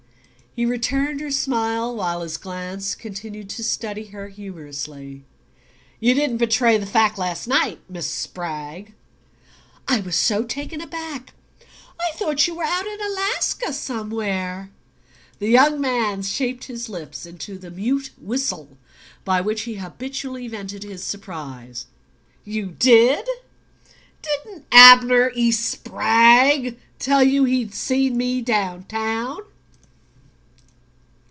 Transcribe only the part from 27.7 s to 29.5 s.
seen me down town?"